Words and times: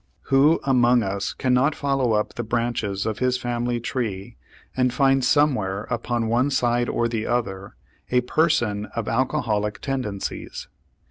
Who 0.33 0.59
among 0.63 1.03
us 1.03 1.31
cannot 1.31 1.75
follow 1.75 2.13
up 2.13 2.33
the 2.33 2.41
branches 2.43 3.05
of 3.05 3.19
his 3.19 3.37
family 3.37 3.79
tree 3.79 4.35
and 4.75 4.91
find 4.91 5.23
somewhere 5.23 5.83
upon 5.91 6.25
one 6.27 6.49
side 6.49 6.89
or 6.89 7.07
the 7.07 7.27
other 7.27 7.75
a 8.09 8.21
person 8.21 8.87
of 8.95 9.07
alcoholic 9.07 9.79
tendencies? 9.79 10.67